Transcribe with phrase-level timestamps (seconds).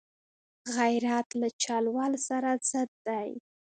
[0.75, 3.29] غیرت له چل ول سره ضد دی